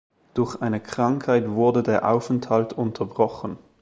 Durch 0.33 0.55
eine 0.59 0.79
Krankheit 0.79 1.47
wurde 1.51 1.83
der 1.83 2.09
Aufenthalt 2.09 2.73
unterbrochen. 2.73 3.59